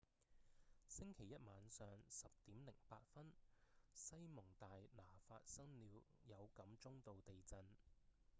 [0.87, 2.97] 星期一晚上 10:08
[3.93, 4.65] 西蒙大
[4.97, 7.63] 拿發生了有感中度地震